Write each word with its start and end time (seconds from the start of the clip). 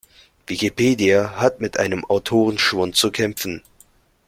Wikipedia 0.47 1.35
hat 1.35 1.61
mit 1.61 1.77
einem 1.77 2.05
Autorenschwund 2.05 2.95
zu 2.95 3.11
kämpfen. 3.11 3.61